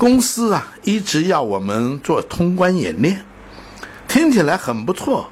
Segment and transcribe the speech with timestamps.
[0.00, 3.22] 公司啊一直要我们做通关演练，
[4.08, 5.30] 听起来很不错，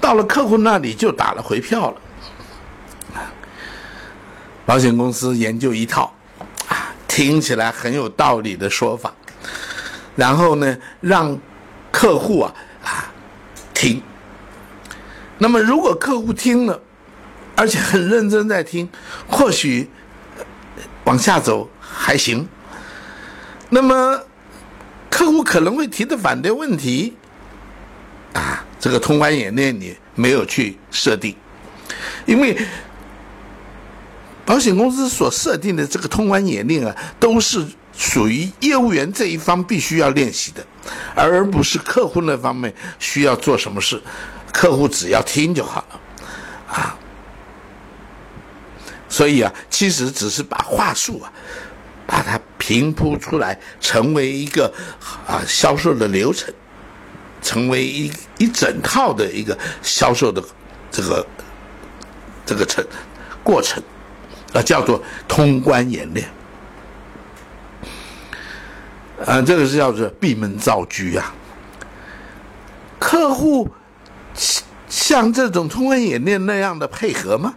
[0.00, 1.96] 到了客户那里就打了回票了。
[4.66, 6.12] 保险公司研究一套
[6.66, 9.14] 啊，听起来很有道理的说法，
[10.16, 11.38] 然后呢，让
[11.92, 13.06] 客户啊啊
[13.72, 14.02] 听。
[15.38, 16.80] 那么如果客户听了，
[17.54, 18.88] 而且很认真在听，
[19.28, 19.88] 或许
[21.04, 22.48] 往下走还行。
[23.74, 24.20] 那么
[25.08, 27.16] 客户可能会提的反对问题
[28.34, 31.34] 啊，这个通关演练你没有去设定，
[32.26, 32.56] 因为。
[34.44, 37.64] 保险公司所设定的这个通关演练啊，都是
[37.96, 40.66] 属于业务员这一方必须要练习的，
[41.14, 44.02] 而不是客户那方面需要做什么事，
[44.52, 46.00] 客户只要听就好了，
[46.66, 46.98] 啊。
[49.08, 51.32] 所以啊，其实只是把话术啊，
[52.12, 54.70] 把它平铺出来，成为一个
[55.26, 56.52] 啊销售的流程，
[57.40, 60.44] 成为一一整套的一个销售的
[60.90, 61.26] 这个
[62.44, 62.84] 这个程
[63.42, 63.82] 过程。
[64.52, 66.28] 啊，叫做通关演练，
[69.24, 71.32] 啊，这个是叫做闭门造车啊。
[72.98, 73.66] 客户
[74.86, 77.54] 像这种通关演练那样的配合吗？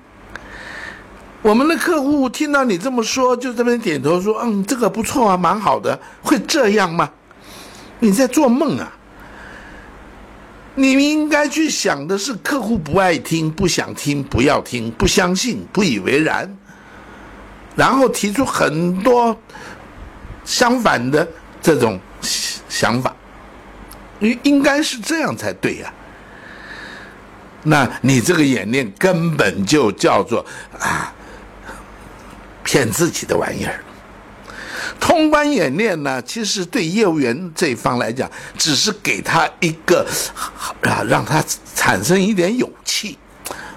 [1.45, 7.07] 我们的客户听到你这么说，就这边点头说：“嗯，这个不错啊，蛮好的。”会这样吗？
[7.99, 8.91] 你在做梦啊！
[10.73, 16.51] 你应该去想的是，客户不爱听、不想听、不要听、不相信、不以为然。
[17.75, 19.37] 然后提出很多
[20.43, 21.27] 相反的
[21.61, 21.99] 这种
[22.67, 23.15] 想法，
[24.19, 25.93] 应应该是这样才对呀。
[27.67, 30.45] 那你这个演练根本就叫做
[30.79, 31.04] 啊
[32.75, 33.79] 骗自己的玩意儿。
[34.99, 40.05] 通关演练呢，其实对业务员这一方来讲，只是给他一个
[40.81, 41.41] 啊，让他
[41.73, 43.17] 产生一点勇气。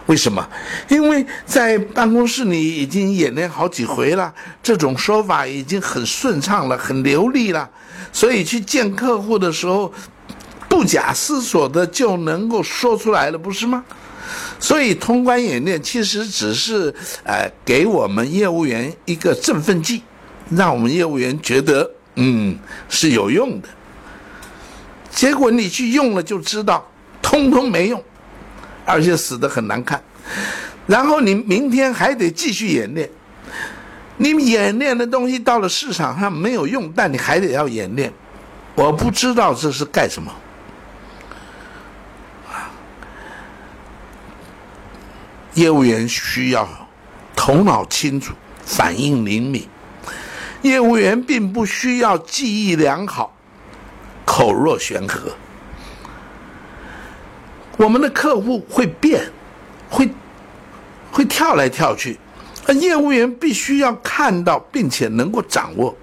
[0.06, 0.44] 为什么？
[0.88, 4.34] 因为在办公室里已经演练好几回了，
[4.64, 7.70] 这种说法已经很顺畅了，很流利了，
[8.12, 9.92] 所以去见客户的时候，
[10.68, 13.84] 不假思索的就能够说出来了，不是吗？
[14.58, 20.02] 所以通关演练其实只是呃给我们业务员一个振奋剂，
[20.50, 22.58] 让我们业务员觉得嗯
[22.88, 23.68] 是有用的。
[25.10, 28.02] 结果你去用了就知道，通通没用。
[28.90, 30.02] 而且死的很难看，
[30.86, 33.06] 然后你明天还得继续演练，
[34.16, 38.10] 你演练的东西到了市场上没有用，但你还得要演练，
[38.74, 40.32] 我不知道这是干什么。
[45.58, 46.68] 业务员需要
[47.34, 48.32] 头脑清楚、
[48.64, 49.66] 反应灵敏，
[50.62, 53.36] 业务员并不需要记忆良好、
[54.24, 55.32] 口若悬河。
[57.76, 59.28] 我们的客户会变，
[59.90, 60.08] 会
[61.10, 62.16] 会跳来跳去，
[62.68, 65.96] 而业务员必须要看到并且能够掌握。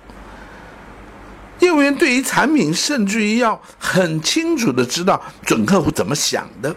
[1.60, 6.76] 业务员对于产品，甚至于要很清楚的知道准客户怎么想的，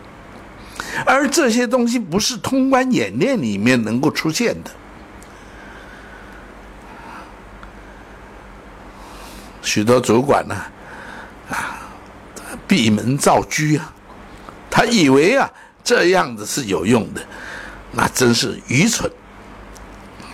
[1.06, 4.70] 而这些东西不是通关演练里面能够出现的。
[9.62, 10.54] 许多主管呢，
[11.50, 11.78] 啊，
[12.66, 13.94] 闭门造车啊。
[14.70, 15.50] 他以为啊
[15.82, 17.20] 这样子是有用的，
[17.92, 19.10] 那真是愚蠢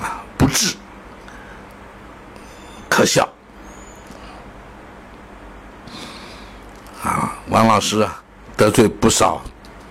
[0.00, 0.75] 啊，不智，
[2.88, 3.28] 可笑
[7.02, 7.38] 啊！
[7.48, 8.22] 王老师啊，
[8.56, 9.42] 得罪不少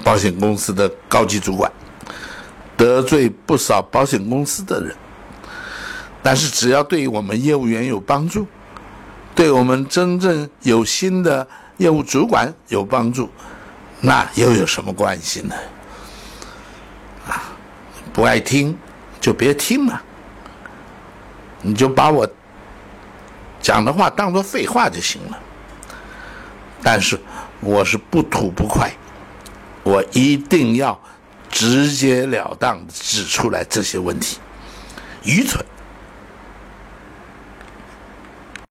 [0.04, 1.72] 保险公司的高级主管，
[2.76, 4.96] 得罪不少保险公司的人，
[6.22, 8.46] 但是只要对我们业务员有帮助，
[9.34, 11.48] 对我们真正有心的
[11.78, 13.30] 业务主管有帮助。
[14.02, 15.56] 那又有什么关系呢？
[17.26, 17.56] 啊，
[18.12, 18.78] 不爱听
[19.22, 20.02] 就别听了，
[21.62, 22.30] 你就把我
[23.62, 25.40] 讲的话当做废话就行了。
[26.82, 27.18] 但是
[27.62, 28.92] 我是不吐不快，
[29.84, 31.00] 我一定要
[31.50, 34.38] 直截了当指出来这些问题，
[35.24, 35.64] 愚蠢。